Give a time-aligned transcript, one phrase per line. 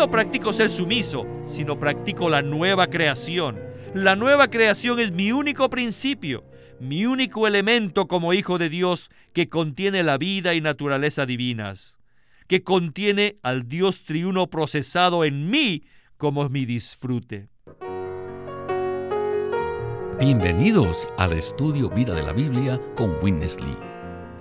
[0.00, 3.58] no practico ser sumiso, sino practico la nueva creación.
[3.92, 6.42] La nueva creación es mi único principio,
[6.80, 11.98] mi único elemento como hijo de Dios que contiene la vida y naturaleza divinas,
[12.46, 15.84] que contiene al Dios triuno procesado en mí
[16.16, 17.50] como mi disfrute.
[20.18, 23.76] Bienvenidos al estudio Vida de la Biblia con Witness Lee.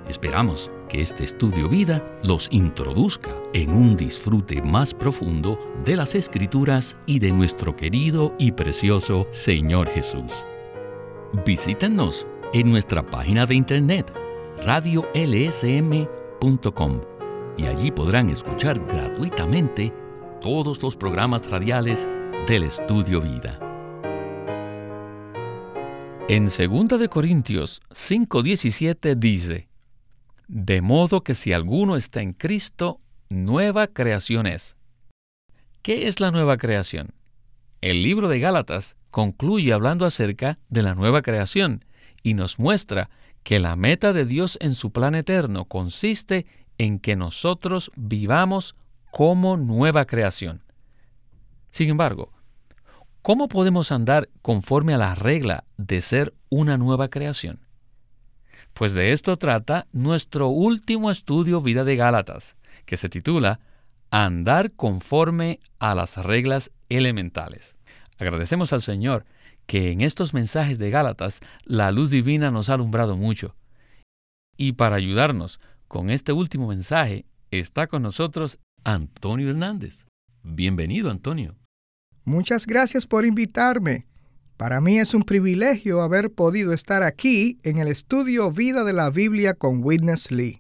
[0.08, 7.00] Esperamos que este estudio vida los introduzca en un disfrute más profundo de las escrituras
[7.06, 10.46] y de nuestro querido y precioso Señor Jesús.
[11.46, 14.12] Visítenos en nuestra página de internet
[14.66, 16.10] radiolsm.com
[17.58, 19.94] y allí podrán escuchar gratuitamente
[20.42, 22.10] todos los programas radiales
[22.48, 23.60] del estudio vida.
[26.28, 29.69] En 2 de Corintios 5:17 dice:
[30.50, 33.00] de modo que si alguno está en Cristo,
[33.30, 34.76] nueva creación es.
[35.84, 37.14] ¿Qué es la nueva creación?
[37.82, 41.86] El libro de Gálatas concluye hablando acerca de la nueva creación
[42.24, 43.12] y nos muestra
[43.44, 46.48] que la meta de Dios en su plan eterno consiste
[46.80, 48.76] en que nosotros vivamos
[49.12, 50.64] como nueva creación.
[51.70, 52.34] Sin embargo,
[53.22, 57.69] ¿cómo podemos andar conforme a la regla de ser una nueva creación?
[58.80, 62.56] Pues de esto trata nuestro último estudio Vida de Gálatas,
[62.86, 63.60] que se titula
[64.10, 67.76] Andar conforme a las reglas elementales.
[68.20, 69.26] Agradecemos al Señor
[69.66, 73.54] que en estos mensajes de Gálatas la luz divina nos ha alumbrado mucho.
[74.56, 80.06] Y para ayudarnos con este último mensaje está con nosotros Antonio Hernández.
[80.42, 81.58] Bienvenido, Antonio.
[82.24, 84.08] Muchas gracias por invitarme.
[84.60, 89.10] Para mí es un privilegio haber podido estar aquí en el estudio Vida de la
[89.10, 90.60] Biblia con Witness Lee.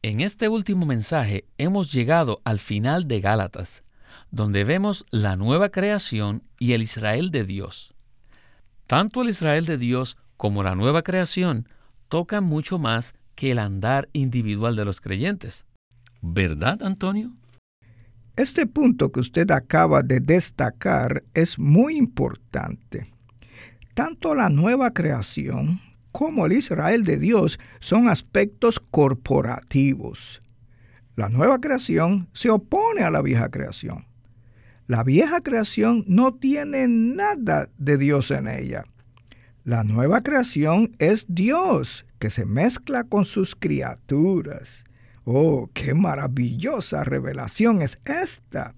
[0.00, 3.84] En este último mensaje hemos llegado al final de Gálatas,
[4.30, 7.92] donde vemos la nueva creación y el Israel de Dios.
[8.86, 11.68] Tanto el Israel de Dios como la nueva creación
[12.08, 15.66] tocan mucho más que el andar individual de los creyentes.
[16.22, 17.32] ¿Verdad, Antonio?
[18.36, 23.06] Este punto que usted acaba de destacar es muy importante.
[23.94, 25.80] Tanto la nueva creación
[26.10, 30.40] como el Israel de Dios son aspectos corporativos.
[31.14, 34.04] La nueva creación se opone a la vieja creación.
[34.88, 38.82] La vieja creación no tiene nada de Dios en ella.
[39.62, 44.84] La nueva creación es Dios que se mezcla con sus criaturas.
[45.24, 48.74] Oh, qué maravillosa revelación es esta.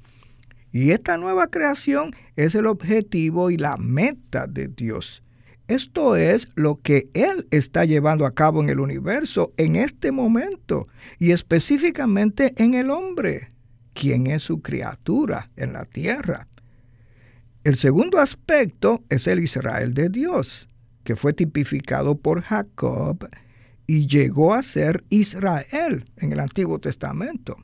[0.70, 5.22] Y esta nueva creación es el objetivo y la meta de Dios.
[5.68, 10.84] Esto es lo que Él está llevando a cabo en el universo en este momento
[11.18, 13.48] y específicamente en el hombre,
[13.92, 16.46] quien es su criatura en la tierra.
[17.64, 20.68] El segundo aspecto es el Israel de Dios,
[21.02, 23.28] que fue tipificado por Jacob
[23.86, 27.56] y llegó a ser Israel en el Antiguo Testamento.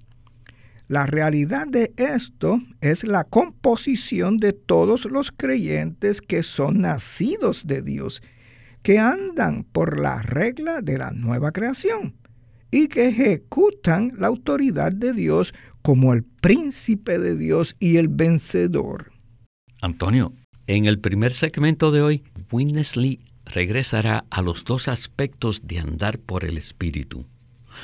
[0.88, 7.82] La realidad de esto es la composición de todos los creyentes que son nacidos de
[7.82, 8.22] Dios,
[8.82, 12.14] que andan por la regla de la nueva creación
[12.70, 19.12] y que ejecutan la autoridad de Dios como el príncipe de Dios y el vencedor.
[19.80, 20.32] Antonio,
[20.66, 23.20] en el primer segmento de hoy, Winnesley
[23.52, 27.26] regresará a los dos aspectos de andar por el Espíritu,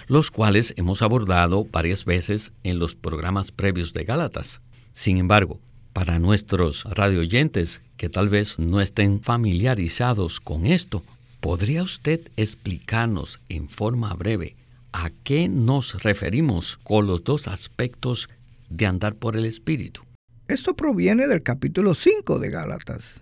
[0.07, 4.61] los cuales hemos abordado varias veces en los programas previos de Gálatas.
[4.95, 5.61] Sin embargo,
[5.93, 11.03] para nuestros radioyentes que tal vez no estén familiarizados con esto,
[11.41, 14.57] ¿podría usted explicarnos en forma breve
[14.93, 18.29] a qué nos referimos con los dos aspectos
[18.71, 20.03] de andar por el Espíritu?
[20.47, 23.21] Esto proviene del capítulo 5 de Gálatas.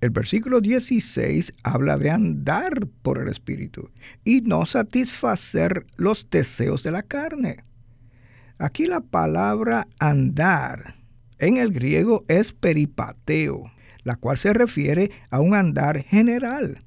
[0.00, 3.90] El versículo 16 habla de andar por el Espíritu
[4.24, 7.64] y no satisfacer los deseos de la carne.
[8.58, 10.96] Aquí la palabra andar
[11.38, 13.70] en el griego es peripateo,
[14.04, 16.78] la cual se refiere a un andar general.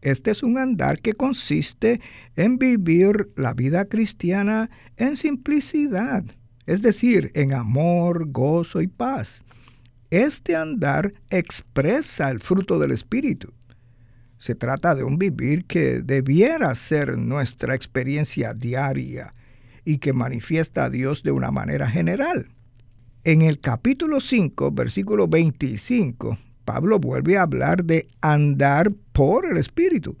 [0.00, 2.00] Este es un andar que consiste
[2.36, 6.24] en vivir la vida cristiana en simplicidad,
[6.66, 9.44] es decir, en amor, gozo y paz.
[10.10, 13.52] Este andar expresa el fruto del Espíritu.
[14.38, 19.34] Se trata de un vivir que debiera ser nuestra experiencia diaria
[19.84, 22.50] y que manifiesta a Dios de una manera general.
[23.24, 30.16] En el capítulo 5, versículo 25, Pablo vuelve a hablar de andar por el Espíritu,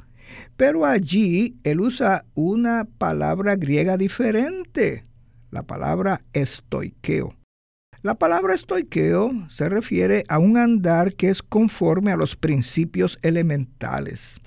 [0.56, 5.04] pero allí él usa una palabra griega diferente,
[5.52, 7.36] la palabra estoiqueo
[8.06, 14.38] La palabra estoiqueo se refiere a un andar que es conforme a los principios elementales.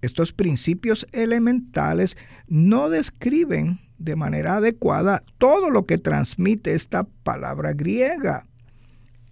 [0.00, 2.16] Estos principios elementales
[2.48, 8.48] no describen de manera adecuada todo lo que transmite esta palabra griega.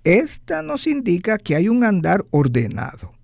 [0.04, 3.14] Esta nos indica que hay un andar ordenado,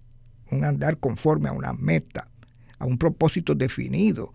[0.50, 2.26] un andar conforme a una meta,
[2.80, 4.32] a un propósito definido,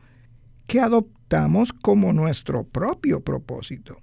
[0.67, 3.97] que adoptamos como nuestro propio propósito.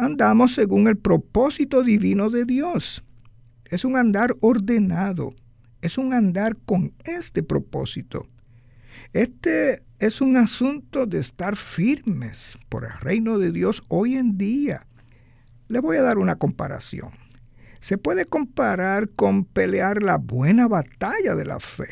[0.00, 3.02] Andamos según el propósito divino de Dios.
[3.66, 5.28] Es un andar ordenado,
[5.82, 8.26] es un andar con este propósito.
[9.12, 14.86] Este es un asunto de estar firmes por el reino de Dios hoy en día.
[15.68, 17.10] Le voy a dar una comparación.
[17.80, 21.88] Se puede comparar con pelear la buena batalla de la fe.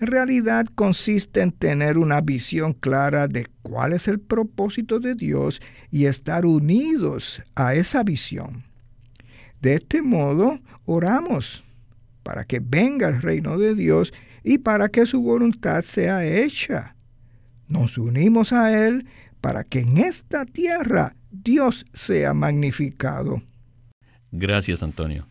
[0.00, 5.60] En realidad consiste en tener una visión clara de cuál es el propósito de Dios
[5.90, 8.64] y estar unidos a esa visión.
[9.60, 11.62] De este modo, oramos
[12.22, 14.10] para que venga el reino de Dios
[14.42, 16.96] y para que su voluntad sea hecha.
[17.68, 19.06] Nos unimos a Él
[19.42, 23.42] para que en esta tierra Dios sea magnificado.
[24.32, 25.26] Gracias, Antonio.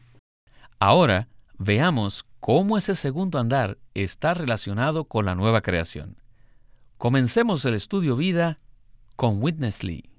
[0.77, 1.27] Ahora
[1.57, 6.18] veamos cómo ese segundo andar está relacionado con la nueva creación.
[6.97, 8.59] Comencemos el estudio vida
[9.15, 10.09] con Witness Lee.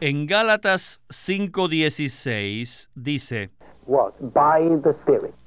[0.00, 3.50] En Gálatas 5:16 dice,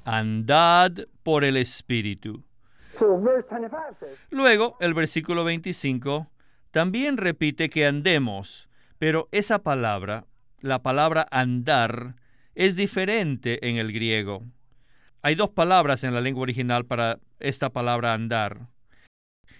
[0.04, 0.92] Andad
[1.22, 2.42] por el Espíritu.
[4.30, 6.26] Luego, el versículo 25
[6.72, 8.68] también repite que andemos,
[8.98, 10.26] pero esa palabra,
[10.60, 12.16] la palabra andar,
[12.58, 14.42] es diferente en el griego.
[15.22, 18.66] Hay dos palabras en la lengua original para esta palabra andar.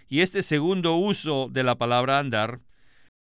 [0.09, 2.59] Y este segundo uso de la palabra andar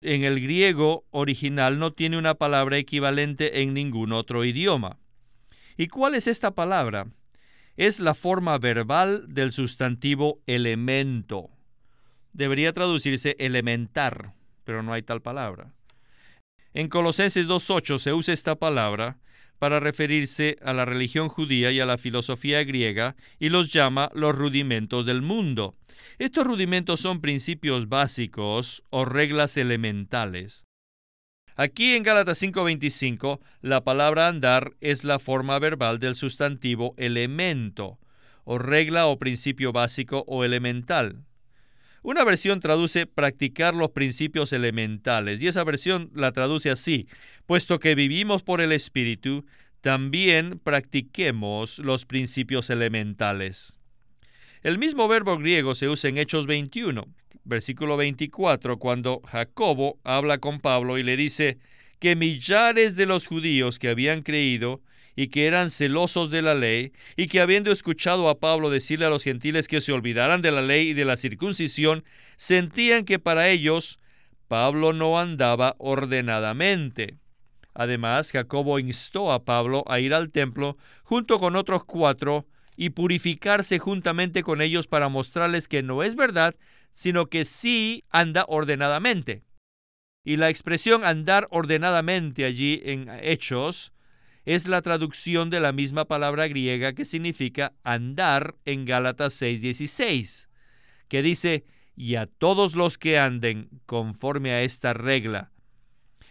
[0.00, 5.00] en el griego original no tiene una palabra equivalente en ningún otro idioma.
[5.77, 7.09] ¿Y cuál es esta palabra?
[7.77, 11.50] Es la forma verbal del sustantivo elemento.
[12.32, 15.73] Debería traducirse elementar, pero no hay tal palabra.
[16.75, 19.19] En Colosenses 2.8 se usa esta palabra
[19.65, 24.37] para referirse a la religión judía y a la filosofía griega y los llama los
[24.37, 25.75] rudimentos del mundo.
[26.19, 30.67] Estos rudimentos son principios básicos o reglas elementales.
[31.57, 37.99] Aquí en Gálatas 5:25, la palabra andar es la forma verbal del sustantivo elemento,
[38.45, 41.25] o regla o principio básico o elemental.
[42.05, 47.09] Una versión traduce practicar los principios elementales y esa versión la traduce así,
[47.47, 49.47] puesto que vivimos por el Espíritu,
[49.81, 53.79] también practiquemos los principios elementales.
[54.62, 57.06] El mismo verbo griego se usa en Hechos 21,
[57.45, 61.56] versículo 24, cuando Jacobo habla con Pablo y le dice
[62.01, 64.83] que millares de los judíos que habían creído
[65.17, 69.11] y que eran celosos de la ley, y que habiendo escuchado a Pablo decirle a
[69.11, 72.05] los gentiles que se olvidaran de la ley y de la circuncisión,
[72.37, 74.01] sentían que para ellos
[74.49, 77.19] Pablo no andaba ordenadamente.
[77.75, 82.47] Además, Jacobo instó a Pablo a ir al templo junto con otros cuatro
[82.77, 86.55] y purificarse juntamente con ellos para mostrarles que no es verdad,
[86.93, 89.43] sino que sí anda ordenadamente.
[90.25, 93.94] Y la expresión andar ordenadamente allí en Hechos
[94.44, 100.48] es la traducción de la misma palabra griega que significa andar en Gálatas 6:16,
[101.08, 101.65] que dice,
[101.96, 105.51] y a todos los que anden conforme a esta regla.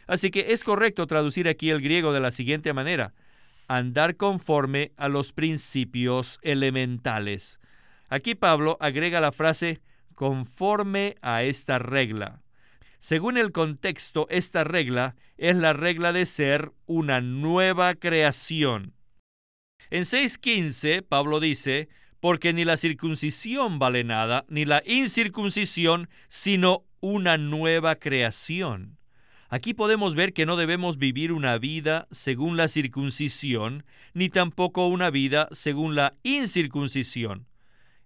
[0.08, 3.14] Así que es correcto traducir aquí el griego de la siguiente manera,
[3.68, 7.60] andar conforme a los principios elementales.
[8.10, 9.82] Aquí Pablo agrega la frase
[10.14, 12.43] conforme a esta regla.
[13.04, 18.94] Según el contexto, esta regla es la regla de ser una nueva creación.
[19.90, 21.90] En 6.15, Pablo dice,
[22.22, 28.98] porque ni la circuncisión vale nada, ni la incircuncisión, sino una nueva creación.
[29.50, 33.84] Aquí podemos ver que no debemos vivir una vida según la circuncisión,
[34.14, 37.48] ni tampoco una vida según la incircuncisión.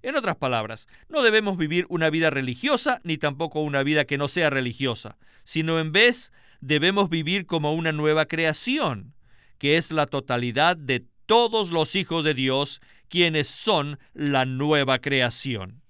[0.07, 4.29] En otras palabras, no debemos vivir una vida religiosa ni tampoco una vida que no
[4.29, 9.13] sea religiosa, sino en vez debemos vivir como una nueva creación,
[9.57, 15.81] que es la totalidad de todos los hijos de Dios, quienes son la nueva creación.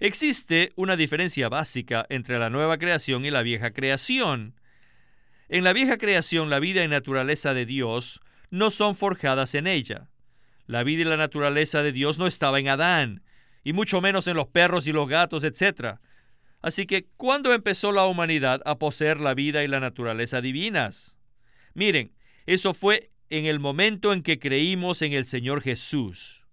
[0.00, 4.56] Existe una diferencia básica entre la nueva creación y la vieja creación.
[5.48, 10.08] En la vieja creación la vida y naturaleza de Dios no son forjadas en ella.
[10.66, 13.22] La vida y la naturaleza de Dios no estaba en Adán,
[13.64, 15.98] y mucho menos en los perros y los gatos, etc.
[16.60, 21.16] Así que, ¿cuándo empezó la humanidad a poseer la vida y la naturaleza divinas?
[21.74, 22.12] Miren,
[22.46, 26.44] eso fue en el momento en que creímos en el Señor Jesús.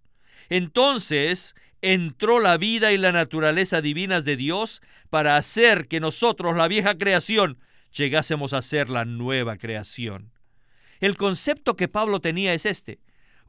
[0.49, 6.67] Entonces entró la vida y la naturaleza divinas de Dios para hacer que nosotros, la
[6.67, 7.59] vieja creación,
[7.91, 10.31] llegásemos a ser la nueva creación.
[10.99, 12.99] El concepto que Pablo tenía es este.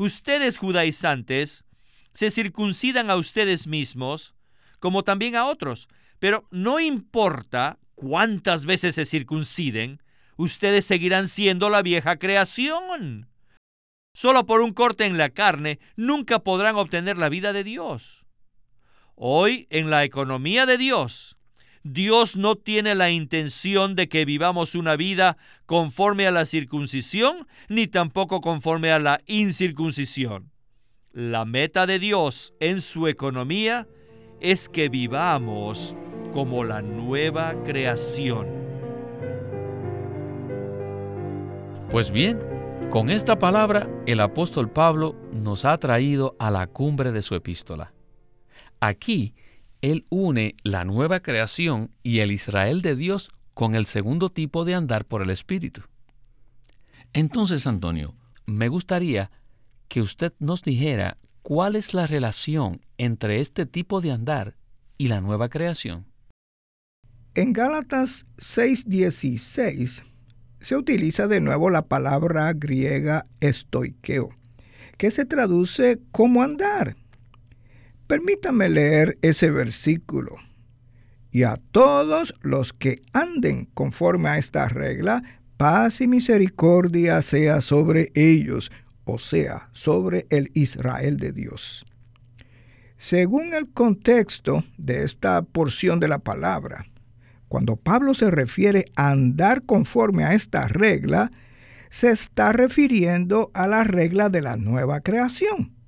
[0.01, 1.67] Ustedes judaizantes
[2.15, 4.35] se circuncidan a ustedes mismos
[4.79, 10.03] como también a otros, pero no importa cuántas veces se circunciden,
[10.39, 13.29] ustedes seguirán siendo la vieja creación.
[14.15, 18.25] Solo por un corte en la carne nunca podrán obtener la vida de Dios.
[19.17, 21.37] Hoy, en la economía de Dios,
[21.83, 27.87] Dios no tiene la intención de que vivamos una vida conforme a la circuncisión, ni
[27.87, 30.51] tampoco conforme a la incircuncisión.
[31.13, 33.89] La meta de Dios en su economía
[34.41, 35.97] es que vivamos
[36.33, 38.47] como la nueva creación.
[41.91, 42.39] Pues bien,
[42.91, 47.93] con esta palabra el apóstol Pablo nos ha traído a la cumbre de su epístola.
[48.81, 49.35] Aquí
[49.83, 54.75] él une la nueva creación y el Israel de Dios con el segundo tipo de
[54.75, 55.83] andar por el Espíritu.
[57.13, 58.15] Entonces, Antonio,
[58.47, 59.31] me gustaría
[59.89, 64.57] que usted nos dijera cuál es la relación entre este tipo de andar
[64.99, 66.07] y la nueva creación.
[67.35, 70.03] En Gálatas 6:16
[70.61, 74.29] se utiliza de nuevo la palabra griega estoikeo,
[74.99, 76.97] que se traduce como andar.
[78.11, 80.35] Permítame leer ese versículo.
[81.31, 85.23] Y a todos los que anden conforme a esta regla,
[85.57, 88.73] paz y misericordia sea sobre ellos,
[89.05, 91.87] o sea, sobre el Israel de Dios.
[92.99, 96.87] Según el contexto de esta porción de la palabra,
[97.47, 101.31] cuando Pablo se refiere a andar conforme a esta regla,
[101.91, 105.79] se está refiriendo a la regla de la nueva creación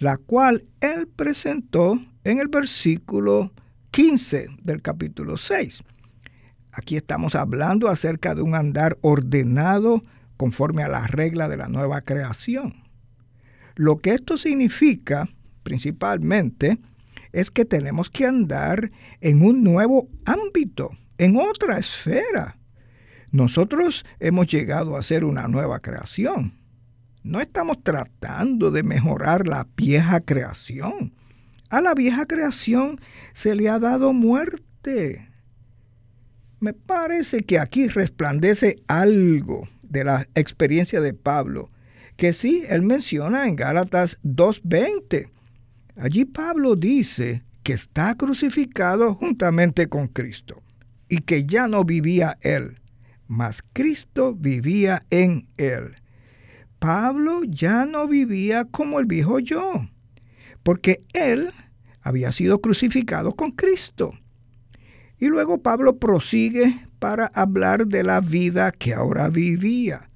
[0.00, 3.52] la cual él presentó en el versículo
[3.90, 5.84] 15 del capítulo 6.
[6.72, 10.02] Aquí estamos hablando acerca de un andar ordenado
[10.38, 12.82] conforme a la regla de la nueva creación.
[13.76, 15.28] Lo que esto significa
[15.62, 16.78] principalmente
[17.32, 18.90] es que tenemos que andar
[19.20, 22.56] en un nuevo ámbito, en otra esfera.
[23.32, 26.59] Nosotros hemos llegado a ser una nueva creación.
[27.22, 31.12] No estamos tratando de mejorar la vieja creación.
[31.68, 32.98] A la vieja creación
[33.32, 35.28] se le ha dado muerte.
[36.60, 41.68] Me parece que aquí resplandece algo de la experiencia de Pablo,
[42.16, 45.30] que sí, él menciona en Gálatas 2.20.
[45.96, 50.62] Allí Pablo dice que está crucificado juntamente con Cristo
[51.08, 52.80] y que ya no vivía él,
[53.26, 55.99] mas Cristo vivía en él.
[56.80, 59.86] Pablo ya no vivía como el viejo yo,
[60.62, 61.52] porque él
[62.00, 64.14] había sido crucificado con Cristo.
[65.18, 70.08] Y luego Pablo prosigue para hablar de la vida que ahora vivía,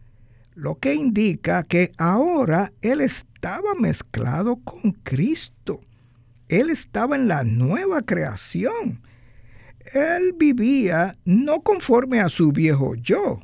[0.55, 5.81] lo que indica que ahora él estaba mezclado con Cristo.
[6.49, 9.03] Él estaba en la nueva creación.
[9.93, 13.41] Él vivía no conforme a su viejo yo,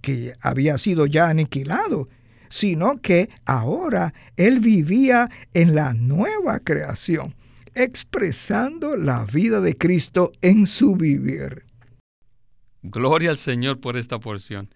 [0.00, 2.08] que había sido ya aniquilado,
[2.52, 7.34] sino que ahora él vivía en la nueva creación,
[7.74, 11.64] expresando la vida de Cristo en su vivir.
[12.82, 14.68] Gloria al Señor por esta porción.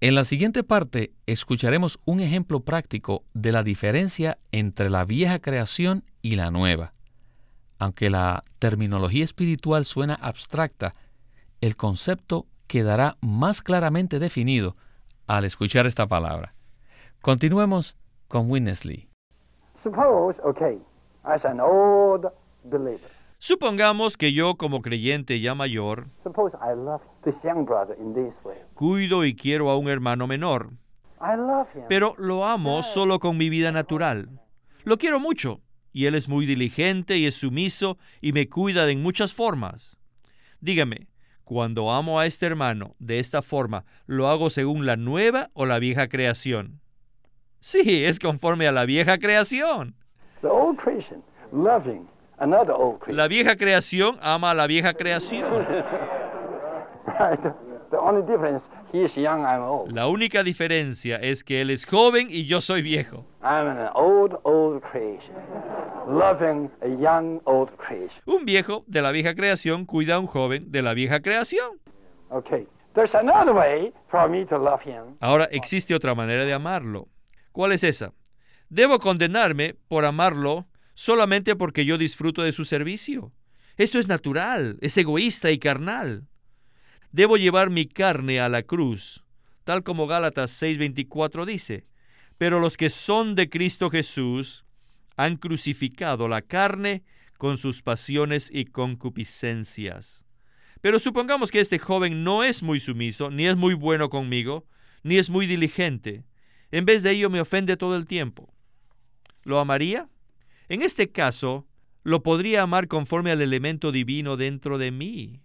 [0.00, 6.02] En la siguiente parte escucharemos un ejemplo práctico de la diferencia entre la vieja creación
[6.22, 6.92] y la nueva.
[7.78, 10.96] Aunque la terminología espiritual suena abstracta,
[11.60, 14.76] el concepto quedará más claramente definido
[15.28, 16.54] al escuchar esta palabra.
[17.24, 17.96] Continuemos
[18.28, 19.08] con Winnesley.
[23.38, 26.08] Supongamos que yo como creyente ya mayor
[28.74, 30.72] cuido y quiero a un hermano menor,
[31.88, 34.28] pero lo amo solo con mi vida natural.
[34.82, 35.62] Lo quiero mucho
[35.94, 39.96] y él es muy diligente y es sumiso y me cuida en muchas formas.
[40.60, 41.08] Dígame,
[41.44, 45.78] cuando amo a este hermano de esta forma, ¿lo hago según la nueva o la
[45.78, 46.83] vieja creación?
[47.66, 49.94] Sí, es conforme a la vieja creación.
[53.06, 55.48] La vieja creación ama a la vieja creación.
[59.88, 63.24] La única diferencia es que él es joven y yo soy viejo.
[68.26, 71.80] Un viejo de la vieja creación cuida a un joven de la vieja creación.
[75.20, 77.08] Ahora existe otra manera de amarlo.
[77.54, 78.12] ¿Cuál es esa?
[78.68, 83.32] Debo condenarme por amarlo solamente porque yo disfruto de su servicio.
[83.76, 86.26] Esto es natural, es egoísta y carnal.
[87.12, 89.22] Debo llevar mi carne a la cruz,
[89.62, 91.84] tal como Gálatas 6:24 dice.
[92.38, 94.64] Pero los que son de Cristo Jesús
[95.16, 97.04] han crucificado la carne
[97.38, 100.24] con sus pasiones y concupiscencias.
[100.80, 104.66] Pero supongamos que este joven no es muy sumiso, ni es muy bueno conmigo,
[105.04, 106.24] ni es muy diligente.
[106.70, 108.52] En vez de ello me ofende todo el tiempo.
[109.42, 110.08] ¿Lo amaría?
[110.68, 111.66] En este caso,
[112.02, 115.40] lo podría amar conforme al elemento divino dentro de mí.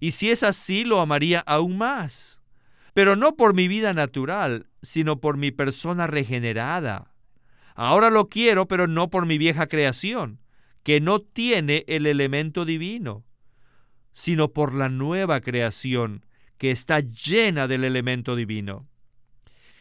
[0.00, 2.40] Y si es así, lo amaría aún más.
[2.92, 7.14] Pero no por mi vida natural, sino por mi persona regenerada.
[7.74, 10.40] Ahora lo quiero, pero no por mi vieja creación,
[10.82, 13.24] que no tiene el elemento divino,
[14.12, 16.24] sino por la nueva creación,
[16.56, 18.86] que está llena del elemento divino.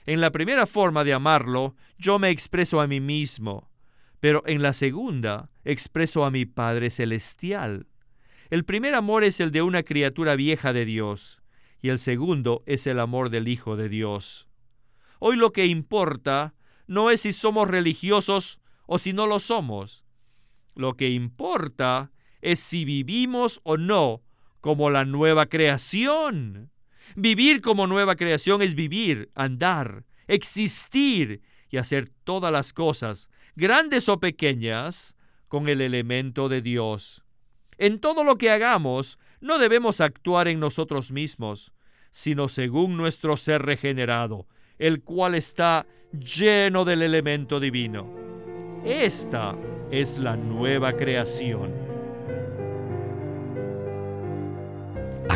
[0.06, 3.70] En la primera forma de amarlo, yo me expreso a mí mismo,
[4.20, 7.88] pero en la segunda expreso a mi Padre Celestial.
[8.50, 11.42] El primer amor es el de una criatura vieja de Dios,
[11.82, 14.50] y el segundo es el amor del Hijo de Dios.
[15.20, 16.54] Hoy lo que importa
[16.86, 20.04] no es si somos religiosos o si no lo somos.
[20.76, 24.22] Lo que importa es si vivimos o no
[24.60, 26.73] como la nueva creación.
[27.16, 34.20] Vivir como nueva creación es vivir, andar, existir y hacer todas las cosas grandes o
[34.20, 35.16] pequeñas,
[35.48, 37.24] con el elemento de Dios.
[37.78, 41.74] En todo lo que hagamos, no debemos actuar en nosotros mismos,
[42.10, 44.48] sino según nuestro ser regenerado,
[44.80, 48.12] el cual está lleno del elemento divino.
[48.84, 49.56] Esta
[49.92, 51.83] es la nueva creación.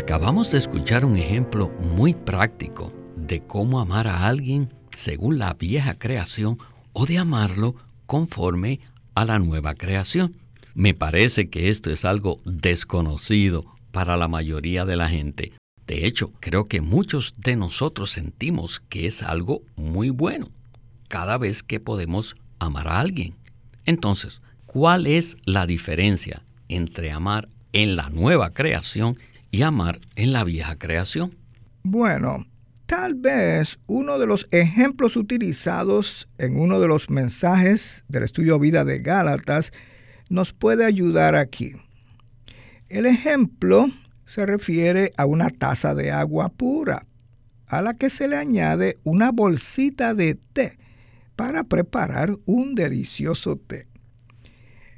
[0.08, 5.96] Acabamos de escuchar un ejemplo muy práctico de cómo amar a alguien según la vieja
[5.96, 6.56] creación
[6.94, 8.80] o de amarlo conforme
[9.16, 10.38] a la nueva creación.
[10.74, 15.52] Me parece que esto es algo desconocido para la mayoría de la gente.
[15.86, 20.48] De hecho, creo que muchos de nosotros sentimos que es algo muy bueno
[21.10, 23.36] cada vez que podemos amar a alguien.
[23.84, 29.18] Entonces, ¿cuál es la diferencia entre amar en la nueva creación
[29.52, 31.38] y amar en la vieja creación?
[31.84, 32.46] Bueno,
[32.88, 38.86] Tal vez uno de los ejemplos utilizados en uno de los mensajes del estudio vida
[38.86, 39.74] de Gálatas
[40.30, 41.74] nos puede ayudar aquí.
[42.88, 43.88] El ejemplo
[44.26, 47.06] se refiere a una taza de agua pura,
[47.68, 50.78] a la que se le añade una bolsita de té
[51.36, 53.86] para preparar un delicioso té.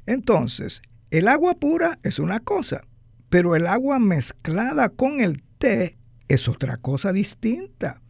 [0.06, 2.82] Entonces, el agua pura es una cosa,
[3.30, 5.96] pero el agua mezclada con el té
[6.28, 8.02] es otra cosa distinta.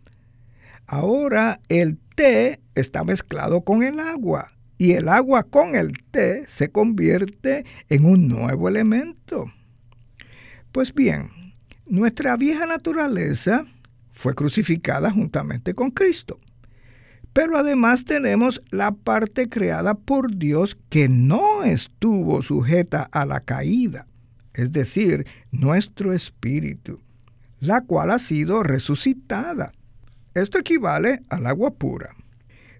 [0.86, 6.70] Ahora el té está mezclado con el agua y el agua con el té se
[6.70, 9.44] convierte en un nuevo elemento.
[10.72, 11.30] Pues bien,
[11.86, 13.66] nuestra vieja naturaleza
[14.12, 16.38] fue crucificada juntamente con Cristo.
[17.32, 24.06] Pero además tenemos la parte creada por Dios que no estuvo sujeta a la caída,
[24.54, 27.00] es decir, nuestro espíritu
[27.60, 29.72] la cual ha sido resucitada.
[30.34, 32.16] Esto equivale al agua pura.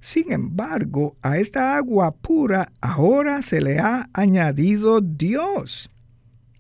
[0.01, 5.91] Sin embargo, a esta agua pura ahora se le ha añadido Dios.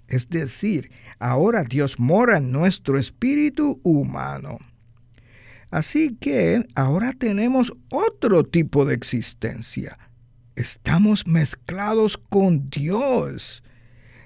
[0.09, 4.59] Es decir, ahora Dios mora en nuestro espíritu humano.
[5.70, 9.99] Así que ahora tenemos otro tipo de existencia.
[10.57, 13.62] Estamos mezclados con Dios.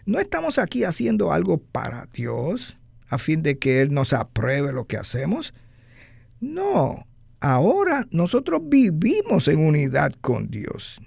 [0.07, 2.77] No estamos aquí haciendo algo para Dios
[3.09, 5.55] a fin de que Él nos apruebe lo que hacemos.
[6.41, 7.07] No,
[7.41, 11.01] ahora nosotros vivimos en unidad con Dios.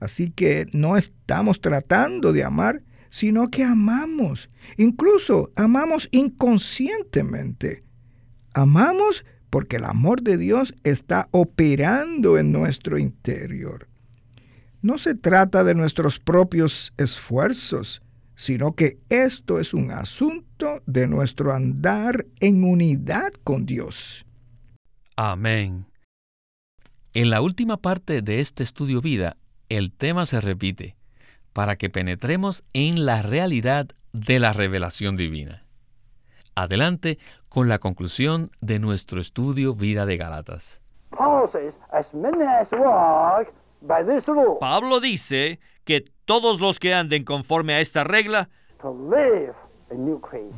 [0.00, 4.48] Así que no estamos tratando de amar, sino que amamos.
[4.76, 7.80] Incluso amamos inconscientemente.
[8.52, 13.88] Amamos porque el amor de Dios está operando en nuestro interior.
[14.84, 18.02] No se trata de nuestros propios esfuerzos,
[18.34, 24.26] sino que esto es un asunto de nuestro andar en unidad con Dios.
[25.16, 25.86] Amén.
[27.14, 29.38] En la última parte de este estudio vida,
[29.70, 30.96] el tema se repite,
[31.54, 35.64] para que penetremos en la realidad de la revelación divina.
[36.54, 37.18] Adelante
[37.48, 40.82] con la conclusión de nuestro estudio vida de Galatas.
[44.60, 48.48] Pablo dice que todos los que anden conforme a esta regla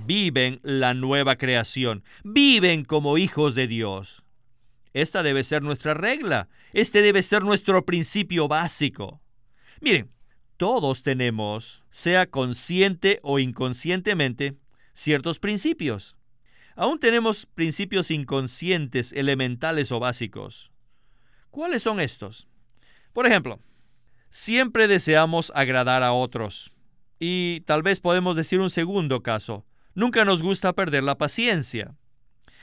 [0.07, 4.23] viven la nueva creación, viven como hijos de Dios.
[4.93, 9.21] Esta debe ser nuestra regla, este debe ser nuestro principio básico.
[9.81, 10.11] Miren,
[10.57, 14.55] todos tenemos, sea consciente o inconscientemente,
[14.95, 16.17] ciertos principios.
[16.77, 20.73] Aún tenemos principios inconscientes, elementales o básicos.
[21.51, 22.47] ¿Cuáles son estos?
[23.16, 23.61] Por ejemplo,
[24.29, 26.74] siempre deseamos agradar a otros.
[27.18, 29.64] Y tal vez podemos decir un segundo caso.
[29.94, 31.94] Nunca nos gusta perder la paciencia.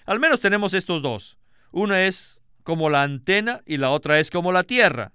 [0.05, 1.39] Al menos tenemos estos dos.
[1.71, 5.13] Una es como la antena y la otra es como la tierra.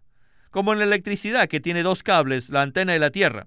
[0.51, 3.47] Como en la electricidad que tiene dos cables, la antena y la tierra.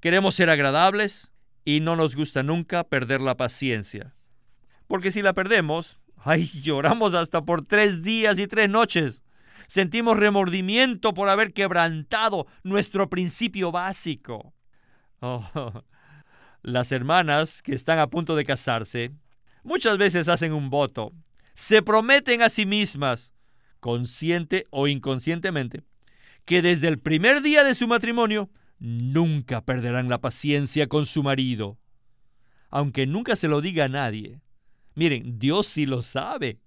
[0.00, 1.32] Queremos ser agradables
[1.64, 4.14] y no nos gusta nunca perder la paciencia.
[4.86, 9.24] Porque si la perdemos, ay, lloramos hasta por tres días y tres noches.
[9.68, 14.54] Sentimos remordimiento por haber quebrantado nuestro principio básico.
[15.20, 15.44] Oh,
[16.62, 19.12] las hermanas que están a punto de casarse
[19.62, 21.12] muchas veces hacen un voto.
[21.54, 23.32] Se prometen a sí mismas,
[23.80, 25.82] consciente o inconscientemente,
[26.44, 31.78] que desde el primer día de su matrimonio nunca perderán la paciencia con su marido.
[32.68, 34.40] Aunque nunca se lo diga a nadie.
[34.94, 36.58] Miren, Dios sí lo sabe.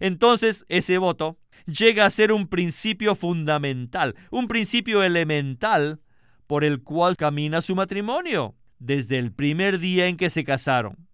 [0.00, 6.00] Entonces ese voto llega a ser un principio fundamental, un principio elemental
[6.46, 11.08] por el cual camina su matrimonio desde el primer día en que se casaron.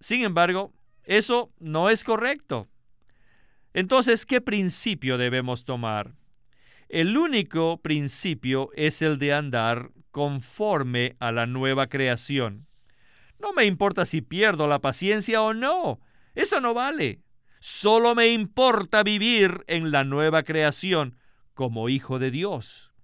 [0.00, 0.72] Sin embargo,
[1.04, 2.68] eso no es correcto.
[3.74, 6.14] Entonces, ¿qué principio debemos tomar?
[6.88, 12.66] El único principio es el de andar conforme a la nueva creación.
[13.38, 16.00] No me importa si pierdo la paciencia o no.
[16.34, 17.20] Eso no vale.
[17.68, 21.18] Solo me importa vivir en la nueva creación
[21.52, 22.94] como hijo de Dios.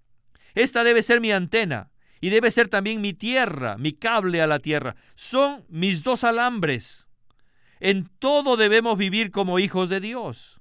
[0.55, 4.61] Esta debe ser mi antena y debe ser también mi tierra, mi cable a la
[4.61, 4.95] tierra.
[5.17, 7.09] Son mis dos alambres.
[7.81, 10.61] En todo debemos vivir como hijos de Dios.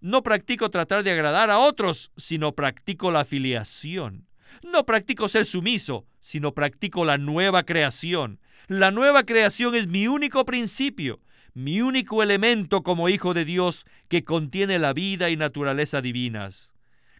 [0.00, 4.26] No practico tratar de agradar a otros, sino practico la filiación.
[4.64, 8.40] No practico ser sumiso, sino practico la nueva creación.
[8.66, 11.20] La nueva creación es mi único principio,
[11.58, 16.72] mi único elemento como hijo de Dios que contiene la vida y naturaleza divinas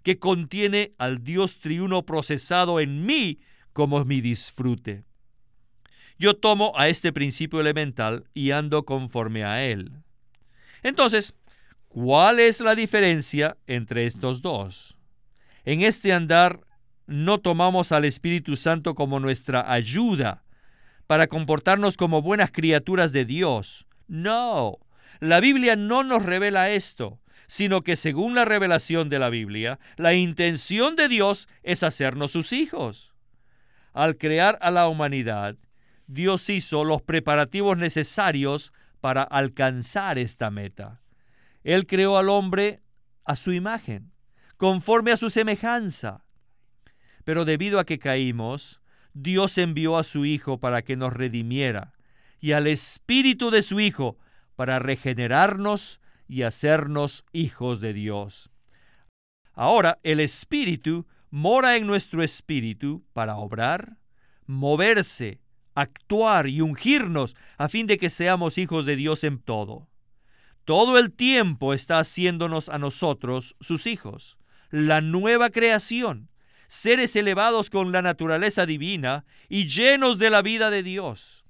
[0.02, 3.40] que contiene al Dios triuno procesado en mí
[3.72, 5.04] como mi disfrute.
[6.18, 9.92] Yo tomo a este principio elemental y ando conforme a él.
[10.82, 11.34] Entonces,
[11.88, 14.96] ¿cuál es la diferencia entre estos dos?
[15.64, 16.60] En este andar
[17.06, 20.44] no tomamos al Espíritu Santo como nuestra ayuda
[21.08, 23.87] para comportarnos como buenas criaturas de Dios.
[24.08, 24.78] No,
[25.20, 30.12] la Biblia no nos revela esto sino que según la revelación de la Biblia, la
[30.12, 33.14] intención de Dios es hacernos sus hijos.
[33.94, 35.56] Al crear a la humanidad,
[36.06, 41.00] Dios hizo los preparativos necesarios para alcanzar esta meta.
[41.64, 42.82] Él creó al hombre
[43.24, 44.12] a su imagen,
[44.58, 46.24] conforme a su semejanza.
[47.24, 48.82] Pero debido a que caímos,
[49.14, 51.94] Dios envió a su Hijo para que nos redimiera,
[52.40, 54.18] y al Espíritu de su Hijo
[54.56, 58.50] para regenerarnos y hacernos hijos de Dios.
[59.54, 63.98] Ahora el Espíritu mora en nuestro espíritu para obrar,
[64.46, 65.40] moverse,
[65.74, 69.88] actuar y ungirnos a fin de que seamos hijos de Dios en todo.
[70.64, 74.38] Todo el tiempo está haciéndonos a nosotros sus hijos,
[74.70, 76.28] la nueva creación,
[76.66, 81.44] seres elevados con la naturaleza divina y llenos de la vida de Dios.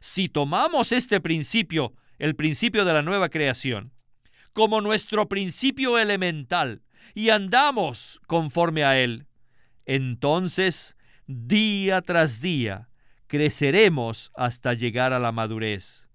[0.00, 3.92] Si tomamos este principio, el principio de la nueva creación,
[4.52, 6.82] como nuestro principio elemental
[7.14, 9.26] y andamos conforme a él,
[9.86, 12.88] entonces día tras día
[13.26, 16.08] creceremos hasta llegar a la madurez.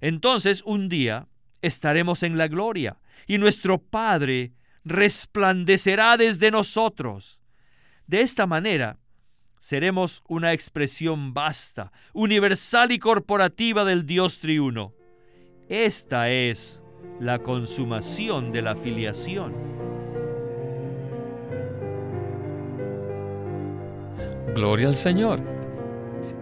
[0.00, 1.28] Entonces un día
[1.62, 4.52] estaremos en la gloria y nuestro Padre
[4.84, 7.40] resplandecerá desde nosotros.
[8.06, 8.98] De esta manera,
[9.58, 14.94] seremos una expresión vasta, universal y corporativa del Dios triuno.
[15.68, 16.82] Esta es
[17.20, 19.52] la consumación de la filiación.
[24.54, 25.40] Gloria al Señor.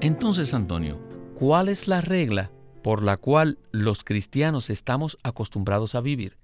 [0.00, 1.00] Entonces, Antonio,
[1.35, 2.50] ¿cuál es la regla
[2.83, 6.38] por la cual los cristianos estamos acostumbrados a vivir?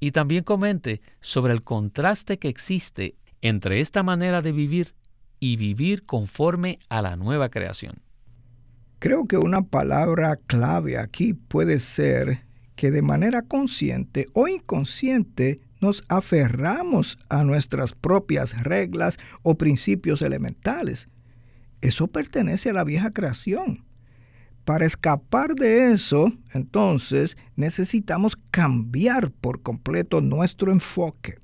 [0.00, 4.94] Y también comente sobre el contraste que existe entre esta manera de vivir
[5.40, 8.02] y vivir conforme a la nueva creación.
[8.98, 16.04] Creo que una palabra clave aquí puede ser que de manera consciente o inconsciente nos
[16.08, 21.08] aferramos a nuestras propias reglas o principios elementales.
[21.80, 23.84] Eso pertenece a la vieja creación.
[24.64, 31.38] Para escapar de eso, entonces, necesitamos cambiar por completo nuestro enfoque.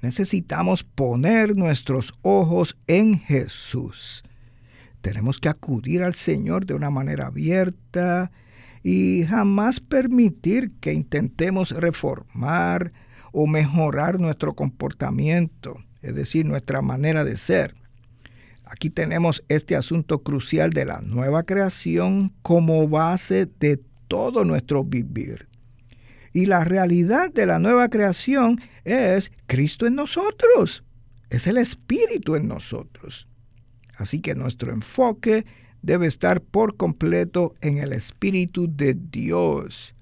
[0.00, 4.22] Necesitamos poner nuestros ojos en Jesús.
[5.00, 8.30] Tenemos que acudir al Señor de una manera abierta
[8.82, 12.92] y jamás permitir que intentemos reformar
[13.32, 17.74] o mejorar nuestro comportamiento, es decir, nuestra manera de ser.
[18.64, 25.47] Aquí tenemos este asunto crucial de la nueva creación como base de todo nuestro vivir.
[26.32, 30.84] Y la realidad de la nueva creación es Cristo en nosotros,
[31.30, 33.26] es el Espíritu en nosotros.
[33.96, 35.44] Así que nuestro enfoque
[35.82, 39.94] debe estar por completo en el Espíritu de Dios,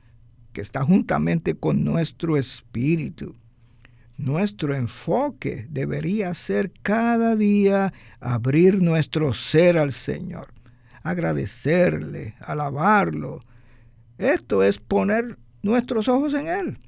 [0.53, 3.37] que está juntamente con nuestro espíritu.
[4.17, 10.55] Nuestro enfoque debería ser cada día abrir nuestro ser al Señor,
[11.03, 13.41] agradecerle, alabarlo.
[14.17, 16.79] Esto es poner nuestros ojos en Él.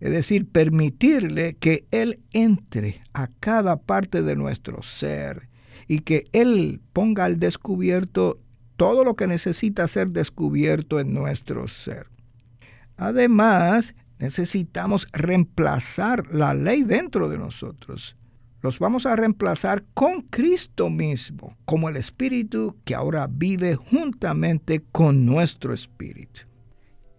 [0.00, 5.48] Es decir, permitirle que Él entre a cada parte de nuestro ser
[5.86, 8.40] y que Él ponga al descubierto
[8.76, 12.06] todo lo que necesita ser descubierto en nuestro ser.
[12.96, 18.16] Además, necesitamos reemplazar la ley dentro de nosotros.
[18.60, 25.26] Los vamos a reemplazar con Cristo mismo, como el Espíritu que ahora vive juntamente con
[25.26, 26.42] nuestro Espíritu.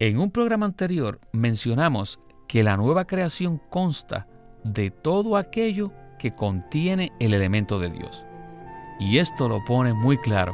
[0.04, 4.28] En un programa anterior mencionamos que la nueva creación consta
[4.62, 8.26] de todo aquello que contiene el elemento de Dios.
[9.00, 10.52] Y esto lo pone muy claro.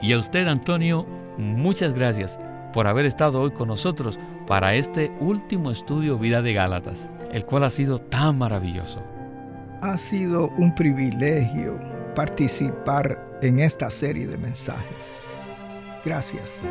[0.00, 2.38] Y a usted, Antonio, muchas gracias
[2.72, 7.64] por haber estado hoy con nosotros para este último estudio Vida de Gálatas, el cual
[7.64, 9.02] ha sido tan maravilloso.
[9.82, 11.80] Ha sido un privilegio
[12.14, 15.26] participar en esta serie de mensajes.
[16.04, 16.70] Gracias.